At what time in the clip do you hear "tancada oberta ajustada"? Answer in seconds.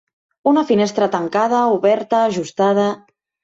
1.17-2.91